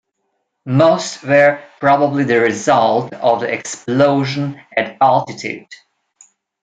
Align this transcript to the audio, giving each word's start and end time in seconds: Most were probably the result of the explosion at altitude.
Most 0.65 1.23
were 1.23 1.61
probably 1.79 2.23
the 2.23 2.39
result 2.41 3.13
of 3.13 3.41
the 3.41 3.53
explosion 3.53 4.59
at 4.75 4.97
altitude. 4.99 5.69